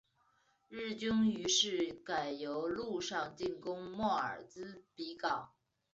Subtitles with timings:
[0.67, 5.51] 日军于是改由陆上进攻莫尔兹比港。